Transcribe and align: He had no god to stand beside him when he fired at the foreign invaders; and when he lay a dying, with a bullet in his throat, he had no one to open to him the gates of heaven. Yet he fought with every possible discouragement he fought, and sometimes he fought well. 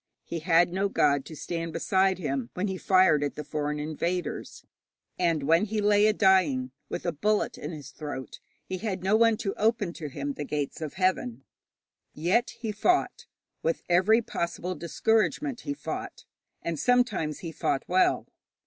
He 0.23 0.39
had 0.39 0.73
no 0.73 0.89
god 0.89 1.25
to 1.25 1.35
stand 1.35 1.73
beside 1.73 2.17
him 2.17 2.49
when 2.55 2.67
he 2.67 2.75
fired 2.79 3.23
at 3.23 3.35
the 3.35 3.43
foreign 3.43 3.77
invaders; 3.79 4.65
and 5.19 5.43
when 5.43 5.65
he 5.65 5.79
lay 5.79 6.07
a 6.07 6.11
dying, 6.13 6.71
with 6.89 7.05
a 7.05 7.11
bullet 7.11 7.55
in 7.55 7.71
his 7.71 7.91
throat, 7.91 8.39
he 8.65 8.79
had 8.79 9.03
no 9.03 9.15
one 9.15 9.37
to 9.37 9.53
open 9.59 9.93
to 9.93 10.09
him 10.09 10.33
the 10.33 10.43
gates 10.43 10.81
of 10.81 10.93
heaven. 10.95 11.43
Yet 12.15 12.49
he 12.61 12.71
fought 12.71 13.27
with 13.61 13.83
every 13.89 14.23
possible 14.23 14.73
discouragement 14.73 15.61
he 15.61 15.73
fought, 15.75 16.25
and 16.63 16.79
sometimes 16.79 17.41
he 17.41 17.51
fought 17.51 17.83
well. 17.87 18.25